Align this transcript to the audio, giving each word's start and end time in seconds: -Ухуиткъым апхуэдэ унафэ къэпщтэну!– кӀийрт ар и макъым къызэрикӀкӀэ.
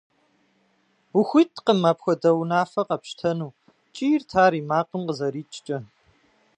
-Ухуиткъым 1.19 1.79
апхуэдэ 1.89 2.31
унафэ 2.39 2.81
къэпщтэну!– 2.87 3.55
кӀийрт 3.95 4.31
ар 4.43 4.53
и 4.59 4.61
макъым 4.69 5.01
къызэрикӀкӀэ. 5.07 5.77